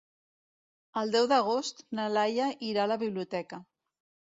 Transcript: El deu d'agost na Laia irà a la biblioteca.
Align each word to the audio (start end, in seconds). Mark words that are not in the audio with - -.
El 1.01 1.13
deu 1.15 1.27
d'agost 1.33 1.85
na 2.01 2.07
Laia 2.15 2.49
irà 2.71 2.83
a 2.89 2.93
la 2.95 3.01
biblioteca. 3.07 3.63